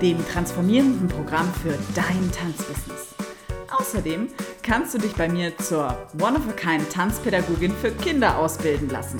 dem 0.00 0.24
transformierenden 0.28 1.08
Programm 1.08 1.52
für 1.62 1.76
dein 1.94 2.30
Tanzbusiness. 2.32 3.14
Außerdem 3.70 4.28
kannst 4.62 4.94
du 4.94 4.98
dich 4.98 5.14
bei 5.14 5.28
mir 5.28 5.56
zur 5.58 5.96
One-of-a-Kind 6.20 6.90
Tanzpädagogin 6.90 7.72
für 7.72 7.90
Kinder 7.90 8.38
ausbilden 8.38 8.88
lassen. 8.90 9.18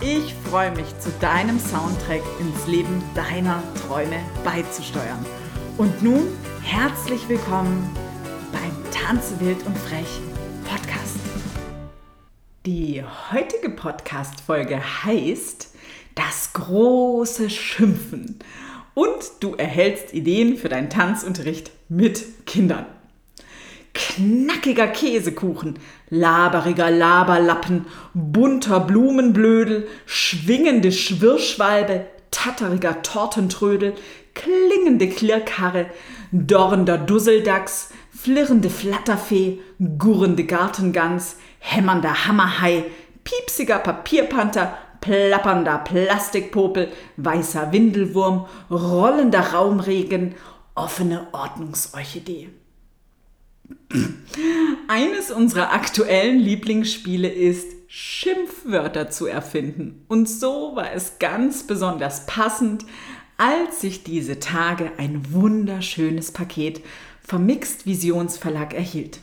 Ich 0.00 0.34
freue 0.50 0.70
mich, 0.72 0.86
zu 0.98 1.10
deinem 1.20 1.58
Soundtrack 1.58 2.22
ins 2.38 2.66
Leben 2.66 3.02
deiner 3.14 3.62
Träume 3.86 4.20
beizusteuern. 4.44 5.24
Und 5.78 6.02
nun 6.02 6.28
herzlich 6.62 7.26
willkommen 7.28 7.90
beim 8.52 8.92
Tanze 8.92 9.40
wild 9.40 9.64
und 9.66 9.76
frech 9.78 10.20
Podcast. 10.68 11.18
Die 12.66 13.02
heutige 13.32 13.70
Podcast-Folge 13.70 14.80
heißt 15.04 15.74
Das 16.14 16.52
große 16.52 17.48
Schimpfen 17.48 18.38
und 18.94 19.30
du 19.40 19.54
erhältst 19.54 20.14
Ideen 20.14 20.56
für 20.56 20.68
deinen 20.68 20.90
Tanzunterricht 20.90 21.70
mit 21.88 22.46
Kindern. 22.46 22.86
Knackiger 23.92 24.88
Käsekuchen, 24.88 25.78
laberiger 26.10 26.90
Laberlappen, 26.90 27.86
bunter 28.12 28.80
Blumenblödel, 28.80 29.86
schwingende 30.06 30.90
Schwirrschwalbe, 30.90 32.06
tatteriger 32.32 33.02
Tortentrödel, 33.02 33.94
klingende 34.34 35.08
Klirrkarre, 35.08 35.86
dorrender 36.32 36.98
Dusseldachs, 36.98 37.90
flirrende 38.10 38.68
Flatterfee, 38.68 39.60
gurrende 39.98 40.44
Gartengans, 40.44 41.36
hämmernder 41.60 42.26
Hammerhai, 42.26 42.84
piepsiger 43.22 43.78
Papierpanther, 43.78 44.76
plappernder 45.04 45.78
Plastikpopel, 45.78 46.88
weißer 47.18 47.72
Windelwurm, 47.72 48.46
rollender 48.70 49.52
Raumregen, 49.52 50.34
offene 50.74 51.26
Ordnungsorchidee. 51.32 52.48
Eines 54.88 55.30
unserer 55.30 55.72
aktuellen 55.72 56.38
Lieblingsspiele 56.38 57.28
ist, 57.28 57.68
Schimpfwörter 57.86 59.10
zu 59.10 59.26
erfinden. 59.26 60.04
Und 60.08 60.28
so 60.28 60.74
war 60.74 60.92
es 60.92 61.18
ganz 61.18 61.66
besonders 61.66 62.26
passend, 62.26 62.86
als 63.36 63.82
sich 63.82 64.04
diese 64.04 64.40
Tage 64.40 64.90
ein 64.96 65.32
wunderschönes 65.32 66.32
Paket 66.32 66.80
vom 67.22 67.44
Mixed 67.44 67.84
Visions 67.84 68.38
Verlag 68.38 68.72
erhielt. 68.72 69.20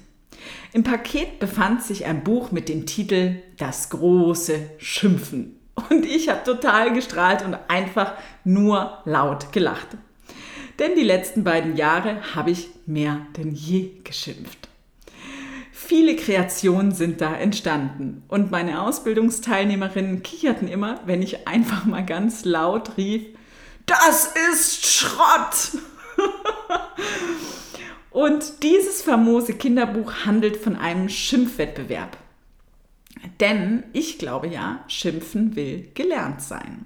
Im 0.73 0.83
Paket 0.83 1.39
befand 1.39 1.81
sich 1.81 2.05
ein 2.05 2.23
Buch 2.23 2.51
mit 2.51 2.69
dem 2.69 2.85
Titel 2.85 3.37
Das 3.57 3.89
große 3.89 4.69
Schimpfen. 4.77 5.60
Und 5.89 6.05
ich 6.05 6.29
habe 6.29 6.43
total 6.43 6.93
gestrahlt 6.93 7.43
und 7.43 7.57
einfach 7.67 8.13
nur 8.43 8.99
laut 9.05 9.51
gelacht. 9.51 9.87
Denn 10.79 10.95
die 10.95 11.03
letzten 11.03 11.43
beiden 11.43 11.75
Jahre 11.75 12.35
habe 12.35 12.51
ich 12.51 12.69
mehr 12.85 13.25
denn 13.37 13.51
je 13.51 13.91
geschimpft. 14.03 14.67
Viele 15.71 16.15
Kreationen 16.15 16.91
sind 16.93 17.21
da 17.21 17.35
entstanden 17.35 18.23
und 18.29 18.49
meine 18.49 18.81
Ausbildungsteilnehmerinnen 18.81 20.23
kicherten 20.23 20.67
immer, 20.67 21.01
wenn 21.05 21.21
ich 21.21 21.47
einfach 21.47 21.85
mal 21.85 22.05
ganz 22.05 22.45
laut 22.45 22.97
rief, 22.97 23.23
das 23.85 24.33
ist 24.51 24.85
Schrott! 24.85 25.81
und 28.11 28.63
dieses 28.63 29.01
famose 29.01 29.53
Kinderbuch 29.53 30.25
handelt 30.25 30.57
von 30.57 30.77
einem 30.77 31.09
Schimpfwettbewerb. 31.09 32.17
Denn 33.39 33.83
ich 33.93 34.17
glaube 34.17 34.47
ja, 34.47 34.83
Schimpfen 34.87 35.55
will 35.55 35.89
gelernt 35.93 36.41
sein. 36.41 36.85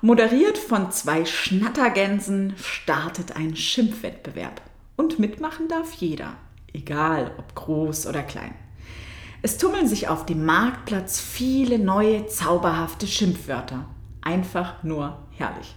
Moderiert 0.00 0.58
von 0.58 0.92
zwei 0.92 1.24
Schnattergänsen 1.24 2.54
startet 2.56 3.36
ein 3.36 3.56
Schimpfwettbewerb. 3.56 4.60
Und 4.96 5.18
mitmachen 5.18 5.68
darf 5.68 5.92
jeder, 5.94 6.34
egal 6.72 7.32
ob 7.38 7.54
groß 7.54 8.06
oder 8.06 8.22
klein. 8.22 8.54
Es 9.42 9.56
tummeln 9.56 9.86
sich 9.86 10.08
auf 10.08 10.26
dem 10.26 10.44
Marktplatz 10.44 11.20
viele 11.20 11.78
neue, 11.78 12.26
zauberhafte 12.26 13.06
Schimpfwörter. 13.06 13.88
Einfach 14.20 14.82
nur 14.82 15.26
herrlich. 15.30 15.76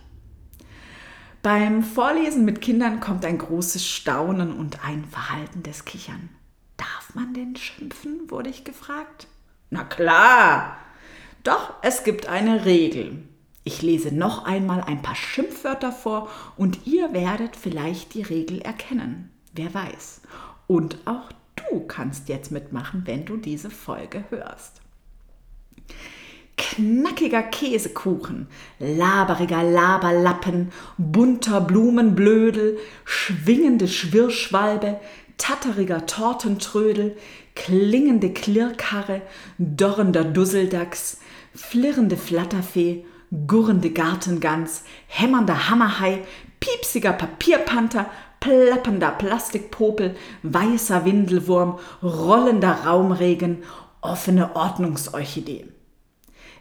Beim 1.44 1.84
Vorlesen 1.84 2.46
mit 2.46 2.62
Kindern 2.62 3.00
kommt 3.00 3.26
ein 3.26 3.38
großes 3.38 3.88
Staunen 3.88 4.54
und 4.54 4.86
ein 4.86 5.06
verhaltendes 5.06 5.86
Kichern. 5.86 6.30
Darf 6.78 7.16
man 7.16 7.34
denn 7.34 7.56
schimpfen? 7.56 8.30
wurde 8.30 8.50
ich 8.50 8.64
gefragt. 8.64 9.28
Na 9.72 9.86
klar. 9.86 10.78
Doch 11.44 11.74
es 11.82 12.04
gibt 12.04 12.28
eine 12.28 12.66
Regel. 12.66 13.24
Ich 13.64 13.82
lese 13.82 14.14
noch 14.14 14.46
einmal 14.46 14.82
ein 14.82 15.02
paar 15.02 15.16
Schimpfwörter 15.16 15.92
vor 15.92 16.30
und 16.58 16.86
ihr 16.86 17.14
werdet 17.14 17.56
vielleicht 17.56 18.14
die 18.14 18.22
Regel 18.22 18.62
erkennen. 18.62 19.32
Wer 19.54 19.74
weiß. 19.74 20.22
Und 20.68 20.98
auch 21.06 21.32
du 21.56 21.80
kannst 21.88 22.28
jetzt 22.28 22.52
mitmachen, 22.52 23.04
wenn 23.06 23.26
du 23.26 23.38
diese 23.38 23.70
Folge 23.70 24.26
hörst. 24.30 24.82
Knackiger 26.58 27.44
Käsekuchen, 27.44 28.48
laberiger 28.78 29.64
Laberlappen, 29.64 30.72
bunter 30.98 31.62
Blumenblödel, 31.62 32.78
schwingende 33.06 33.88
Schwirrschwalbe, 33.88 35.00
tatteriger 35.38 36.06
Tortentrödel, 36.06 37.18
klingende 37.56 38.32
Klirrkarre, 38.32 39.22
dorrender 39.58 40.24
Dusseldachs, 40.24 41.20
flirrende 41.54 42.18
Flatterfee, 42.18 43.06
gurrende 43.48 43.92
Gartengans, 43.92 44.84
hämmernder 45.08 45.70
Hammerhai, 45.70 46.20
piepsiger 46.60 47.14
Papierpanther, 47.14 48.08
plappernder 48.40 49.12
Plastikpopel, 49.12 50.16
weißer 50.44 51.06
Windelwurm, 51.06 51.80
rollender 52.02 52.86
Raumregen, 52.86 53.64
offene 54.02 54.56
Ordnungsorchidee. 54.56 55.68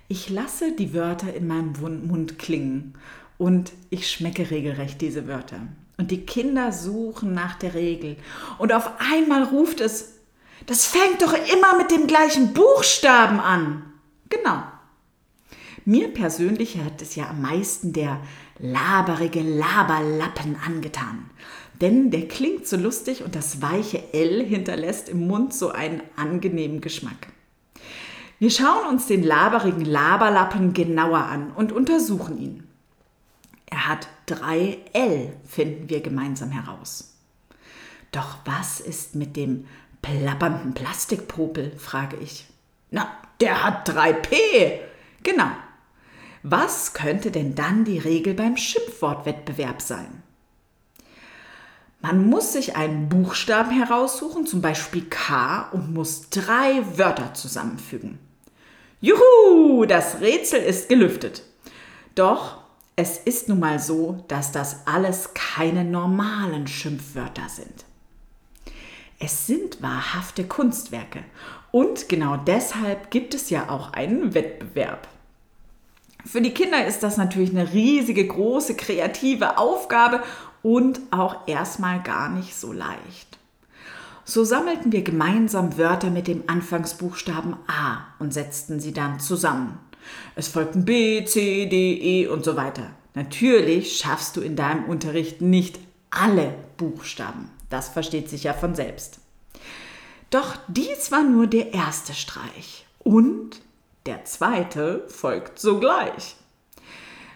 Ich 0.08 0.28
lasse 0.28 0.72
die 0.72 0.92
Wörter 0.92 1.32
in 1.34 1.46
meinem 1.46 1.72
Mund 2.06 2.38
klingen 2.38 2.94
und 3.38 3.72
ich 3.90 4.10
schmecke 4.10 4.50
regelrecht 4.50 5.00
diese 5.00 5.26
Wörter. 5.26 5.60
Und 5.96 6.10
die 6.10 6.24
Kinder 6.26 6.72
suchen 6.72 7.32
nach 7.32 7.54
der 7.56 7.74
Regel. 7.74 8.16
Und 8.58 8.72
auf 8.72 8.90
einmal 8.98 9.44
ruft 9.44 9.80
es, 9.80 10.19
das 10.66 10.86
fängt 10.86 11.22
doch 11.22 11.32
immer 11.32 11.76
mit 11.76 11.90
dem 11.90 12.06
gleichen 12.06 12.52
Buchstaben 12.52 13.40
an. 13.40 13.92
Genau. 14.28 14.62
Mir 15.84 16.08
persönlich 16.08 16.78
hat 16.78 17.02
es 17.02 17.16
ja 17.16 17.30
am 17.30 17.42
meisten 17.42 17.92
der 17.92 18.20
laberige 18.58 19.42
Laberlappen 19.42 20.56
angetan. 20.64 21.30
Denn 21.80 22.10
der 22.10 22.28
klingt 22.28 22.66
so 22.66 22.76
lustig 22.76 23.24
und 23.24 23.34
das 23.34 23.62
weiche 23.62 24.12
L 24.12 24.44
hinterlässt 24.44 25.08
im 25.08 25.26
Mund 25.26 25.54
so 25.54 25.70
einen 25.70 26.02
angenehmen 26.16 26.80
Geschmack. 26.80 27.28
Wir 28.38 28.50
schauen 28.50 28.86
uns 28.88 29.06
den 29.06 29.22
laberigen 29.22 29.84
Laberlappen 29.84 30.74
genauer 30.74 31.24
an 31.24 31.52
und 31.52 31.72
untersuchen 31.72 32.38
ihn. 32.38 32.64
Er 33.66 33.86
hat 33.86 34.08
drei 34.26 34.78
L, 34.92 35.32
finden 35.46 35.88
wir 35.88 36.00
gemeinsam 36.00 36.50
heraus. 36.50 37.16
Doch 38.12 38.38
was 38.44 38.80
ist 38.80 39.14
mit 39.14 39.36
dem 39.36 39.66
plappernden 40.02 40.74
Plastikpopel, 40.74 41.72
frage 41.78 42.16
ich. 42.16 42.46
Na, 42.90 43.08
der 43.40 43.64
hat 43.64 43.88
3P. 43.88 44.78
Genau. 45.22 45.50
Was 46.42 46.94
könnte 46.94 47.30
denn 47.30 47.54
dann 47.54 47.84
die 47.84 47.98
Regel 47.98 48.34
beim 48.34 48.56
Schimpfwortwettbewerb 48.56 49.82
sein? 49.82 50.22
Man 52.00 52.30
muss 52.30 52.54
sich 52.54 52.76
einen 52.76 53.10
Buchstaben 53.10 53.70
heraussuchen, 53.70 54.46
zum 54.46 54.62
Beispiel 54.62 55.04
K, 55.10 55.68
und 55.72 55.92
muss 55.92 56.30
drei 56.30 56.82
Wörter 56.96 57.34
zusammenfügen. 57.34 58.18
Juhu, 59.02 59.84
das 59.84 60.20
Rätsel 60.20 60.62
ist 60.62 60.88
gelüftet. 60.88 61.42
Doch 62.14 62.60
es 62.96 63.18
ist 63.18 63.48
nun 63.48 63.60
mal 63.60 63.78
so, 63.78 64.24
dass 64.28 64.52
das 64.52 64.86
alles 64.86 65.32
keine 65.34 65.84
normalen 65.84 66.66
Schimpfwörter 66.66 67.48
sind. 67.48 67.84
Es 69.22 69.46
sind 69.46 69.82
wahrhafte 69.82 70.44
Kunstwerke. 70.44 71.22
Und 71.70 72.08
genau 72.08 72.38
deshalb 72.38 73.10
gibt 73.10 73.34
es 73.34 73.50
ja 73.50 73.68
auch 73.68 73.92
einen 73.92 74.34
Wettbewerb. 74.34 75.06
Für 76.24 76.40
die 76.40 76.54
Kinder 76.54 76.86
ist 76.86 77.02
das 77.02 77.18
natürlich 77.18 77.50
eine 77.50 77.72
riesige, 77.72 78.26
große, 78.26 78.74
kreative 78.76 79.58
Aufgabe 79.58 80.22
und 80.62 81.00
auch 81.10 81.46
erstmal 81.46 82.02
gar 82.02 82.30
nicht 82.30 82.56
so 82.56 82.72
leicht. 82.72 83.38
So 84.24 84.44
sammelten 84.44 84.90
wir 84.90 85.02
gemeinsam 85.02 85.76
Wörter 85.76 86.10
mit 86.10 86.26
dem 86.26 86.44
Anfangsbuchstaben 86.46 87.56
A 87.66 88.06
und 88.18 88.32
setzten 88.32 88.80
sie 88.80 88.92
dann 88.92 89.20
zusammen. 89.20 89.78
Es 90.34 90.48
folgten 90.48 90.84
B, 90.86 91.24
C, 91.26 91.66
D, 91.66 91.92
E 91.94 92.26
und 92.26 92.44
so 92.44 92.56
weiter. 92.56 92.90
Natürlich 93.14 93.98
schaffst 93.98 94.36
du 94.36 94.40
in 94.40 94.56
deinem 94.56 94.84
Unterricht 94.84 95.42
nicht 95.42 95.78
alle 96.10 96.54
Buchstaben. 96.76 97.50
Das 97.68 97.88
versteht 97.88 98.28
sich 98.28 98.44
ja 98.44 98.52
von 98.52 98.74
selbst. 98.74 99.20
Doch 100.30 100.56
dies 100.68 101.10
war 101.10 101.22
nur 101.22 101.46
der 101.46 101.72
erste 101.72 102.14
Streich. 102.14 102.86
Und 102.98 103.60
der 104.06 104.24
zweite 104.24 105.04
folgt 105.08 105.58
sogleich. 105.58 106.36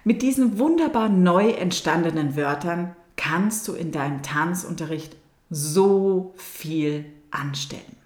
Mit 0.05 0.23
diesen 0.23 0.59
wunderbar 0.59 1.09
neu 1.09 1.51
entstandenen 1.51 2.37
Wörtern 2.37 2.95
kannst 3.17 3.67
du 3.69 3.73
in 3.75 3.91
deinem 3.91 4.23
Tanzunterricht 4.23 5.17
so 5.51 6.35
viel 6.37 7.07
anstellen. 7.31 7.97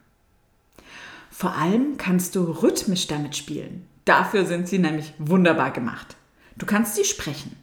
Vor 1.30 1.54
allem 1.54 1.96
kannst 1.96 2.34
du 2.34 2.42
rhythmisch 2.42 3.06
damit 3.06 3.36
spielen. 3.36 3.86
Dafür 4.04 4.44
sind 4.44 4.68
sie 4.68 4.78
nämlich 4.78 5.12
wunderbar 5.18 5.70
gemacht. 5.70 6.16
Du 6.56 6.66
kannst 6.66 6.94
sie 6.96 7.04
sprechen, 7.04 7.56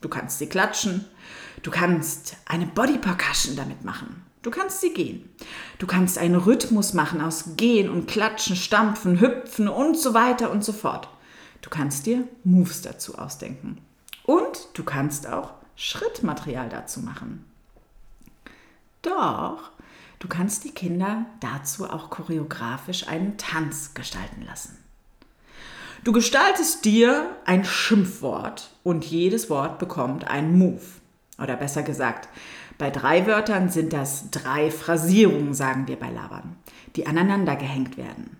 du 0.00 0.08
kannst 0.08 0.38
sie 0.38 0.48
klatschen, 0.48 1.06
du 1.64 1.70
kannst 1.72 2.36
eine 2.46 2.66
Body 2.66 2.98
Percussion 2.98 3.56
damit 3.56 3.84
machen. 3.84 4.22
Du 4.42 4.50
kannst 4.50 4.82
sie 4.82 4.92
gehen. 4.92 5.28
Du 5.78 5.86
kannst 5.86 6.18
einen 6.18 6.36
Rhythmus 6.36 6.92
machen 6.92 7.22
aus 7.22 7.56
Gehen 7.56 7.88
und 7.88 8.06
Klatschen, 8.06 8.54
Stampfen, 8.54 9.18
Hüpfen 9.20 9.68
und 9.68 9.98
so 9.98 10.12
weiter 10.14 10.50
und 10.50 10.62
so 10.62 10.72
fort. 10.72 11.08
Du 11.62 11.70
kannst 11.70 12.04
dir 12.04 12.28
Moves 12.44 12.82
dazu 12.82 13.16
ausdenken. 13.16 13.78
Und 14.24 14.68
du 14.74 14.84
kannst 14.84 15.26
auch 15.26 15.54
Schrittmaterial 15.76 16.68
dazu 16.68 17.00
machen. 17.00 17.46
Doch, 19.00 19.70
du 20.18 20.28
kannst 20.28 20.64
die 20.64 20.72
Kinder 20.72 21.24
dazu 21.40 21.88
auch 21.88 22.10
choreografisch 22.10 23.08
einen 23.08 23.38
Tanz 23.38 23.94
gestalten 23.94 24.42
lassen. 24.42 24.76
Du 26.04 26.12
gestaltest 26.12 26.84
dir 26.84 27.30
ein 27.46 27.64
Schimpfwort 27.64 28.70
und 28.82 29.06
jedes 29.06 29.48
Wort 29.48 29.78
bekommt 29.78 30.26
einen 30.26 30.58
Move. 30.58 30.82
Oder 31.38 31.56
besser 31.56 31.82
gesagt, 31.82 32.28
bei 32.78 32.90
drei 32.90 33.26
Wörtern 33.26 33.68
sind 33.68 33.92
das 33.92 34.30
drei 34.30 34.70
Phrasierungen, 34.70 35.54
sagen 35.54 35.88
wir 35.88 35.98
bei 35.98 36.10
Labern, 36.10 36.56
die 36.96 37.06
aneinander 37.06 37.56
gehängt 37.56 37.96
werden. 37.96 38.36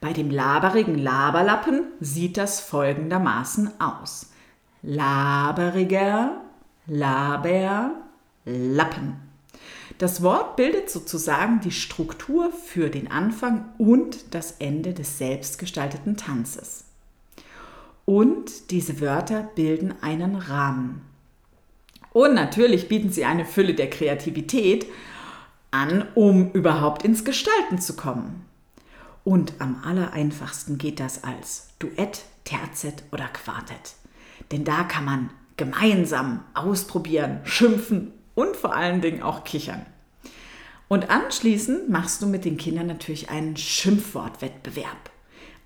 Bei 0.00 0.12
dem 0.12 0.30
laberigen 0.30 0.96
Laberlappen 0.96 1.84
sieht 2.00 2.36
das 2.36 2.60
folgendermaßen 2.60 3.80
aus. 3.80 4.30
Laberiger, 4.82 6.40
Laber, 6.86 7.90
Lappen. 8.44 9.16
Das 9.98 10.22
Wort 10.22 10.54
bildet 10.54 10.88
sozusagen 10.88 11.60
die 11.60 11.72
Struktur 11.72 12.52
für 12.52 12.88
den 12.88 13.10
Anfang 13.10 13.64
und 13.78 14.32
das 14.34 14.52
Ende 14.52 14.94
des 14.94 15.18
selbstgestalteten 15.18 16.16
Tanzes. 16.16 16.84
Und 18.04 18.70
diese 18.70 19.00
Wörter 19.00 19.42
bilden 19.42 19.92
einen 20.00 20.36
Rahmen. 20.36 21.02
Und 22.12 22.34
natürlich 22.34 22.88
bieten 22.88 23.10
sie 23.10 23.24
eine 23.24 23.44
Fülle 23.44 23.74
der 23.74 23.90
Kreativität 23.90 24.86
an, 25.70 26.06
um 26.14 26.50
überhaupt 26.52 27.02
ins 27.04 27.24
Gestalten 27.24 27.78
zu 27.78 27.96
kommen. 27.96 28.44
Und 29.24 29.52
am 29.58 29.82
allereinfachsten 29.84 30.78
geht 30.78 31.00
das 31.00 31.24
als 31.24 31.68
Duett, 31.78 32.22
Terzett 32.44 33.02
oder 33.12 33.28
Quartett. 33.28 33.94
Denn 34.50 34.64
da 34.64 34.84
kann 34.84 35.04
man 35.04 35.30
gemeinsam 35.56 36.44
ausprobieren, 36.54 37.40
schimpfen 37.44 38.12
und 38.34 38.56
vor 38.56 38.74
allen 38.74 39.02
Dingen 39.02 39.22
auch 39.22 39.44
kichern. 39.44 39.84
Und 40.88 41.10
anschließend 41.10 41.90
machst 41.90 42.22
du 42.22 42.26
mit 42.26 42.46
den 42.46 42.56
Kindern 42.56 42.86
natürlich 42.86 43.28
einen 43.28 43.56
Schimpfwortwettbewerb. 43.56 45.10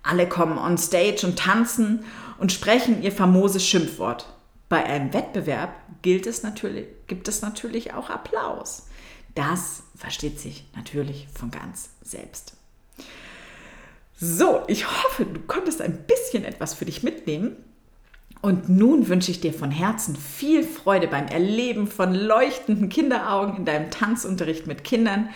Alle 0.01 0.27
kommen 0.27 0.57
on 0.57 0.77
stage 0.77 1.25
und 1.25 1.39
tanzen 1.39 2.03
und 2.37 2.51
sprechen 2.51 3.01
ihr 3.01 3.13
famoses 3.13 3.65
Schimpfwort. 3.65 4.25
Bei 4.73 4.85
einem 4.85 5.13
Wettbewerb 5.13 5.75
gilt 6.01 6.25
es 6.25 6.41
natürlich, 6.41 6.87
gibt 7.05 7.27
es 7.27 7.43
natürlich 7.43 7.93
auch 7.93 8.09
Applaus. 8.09 8.87
Das 9.35 9.83
versteht 9.95 10.39
sich 10.39 10.65
natürlich 10.75 11.27
von 11.31 11.51
ganz 11.51 11.89
selbst. 12.01 12.57
So, 14.19 14.63
ich 14.65 14.87
hoffe, 14.87 15.25
du 15.25 15.41
konntest 15.41 15.79
ein 15.79 16.05
bisschen 16.07 16.43
etwas 16.43 16.73
für 16.73 16.85
dich 16.85 17.03
mitnehmen 17.03 17.55
und 18.41 18.67
nun 18.67 19.09
wünsche 19.09 19.29
ich 19.29 19.41
dir 19.41 19.53
von 19.53 19.69
Herzen 19.69 20.15
viel 20.15 20.63
Freude 20.63 21.07
beim 21.07 21.27
Erleben 21.27 21.85
von 21.85 22.15
leuchtenden 22.15 22.89
Kinderaugen 22.89 23.57
in 23.57 23.65
deinem 23.65 23.91
Tanzunterricht 23.91 24.65
mit 24.65 24.83
Kindern, 24.83 25.29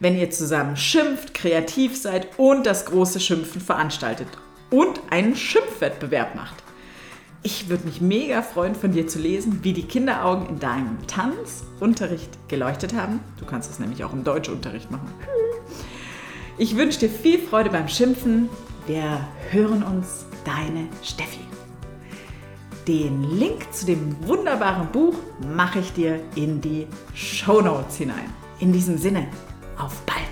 wenn 0.00 0.16
ihr 0.16 0.30
zusammen 0.30 0.78
schimpft, 0.78 1.34
kreativ 1.34 1.94
seid 1.94 2.38
und 2.38 2.64
das 2.64 2.86
große 2.86 3.20
Schimpfen 3.20 3.60
veranstaltet 3.60 4.28
und 4.70 4.98
einen 5.10 5.36
Schimpfwettbewerb 5.36 6.34
macht. 6.34 6.64
Ich 7.42 7.68
würde 7.68 7.84
mich 7.84 8.00
mega 8.00 8.42
freuen, 8.42 8.74
von 8.74 8.92
dir 8.92 9.06
zu 9.06 9.18
lesen, 9.18 9.60
wie 9.62 9.72
die 9.72 9.84
Kinderaugen 9.84 10.48
in 10.48 10.58
deinem 10.58 10.98
Tanzunterricht 11.06 12.30
geleuchtet 12.48 12.94
haben. 12.94 13.20
Du 13.38 13.46
kannst 13.46 13.70
es 13.70 13.78
nämlich 13.78 14.02
auch 14.04 14.12
im 14.12 14.24
Deutschunterricht 14.24 14.90
machen. 14.90 15.12
Ich 16.58 16.76
wünsche 16.76 16.98
dir 16.98 17.08
viel 17.08 17.38
Freude 17.38 17.70
beim 17.70 17.88
Schimpfen. 17.88 18.48
Wir 18.86 19.20
hören 19.50 19.84
uns, 19.84 20.26
deine 20.44 20.88
Steffi. 21.04 21.40
Den 22.88 23.22
Link 23.38 23.72
zu 23.72 23.86
dem 23.86 24.16
wunderbaren 24.26 24.88
Buch 24.88 25.14
mache 25.54 25.78
ich 25.78 25.92
dir 25.92 26.20
in 26.34 26.60
die 26.60 26.86
Show 27.14 27.60
Notes 27.60 27.96
hinein. 27.96 28.32
In 28.60 28.72
diesem 28.72 28.98
Sinne, 28.98 29.28
auf 29.76 30.00
bald! 30.06 30.27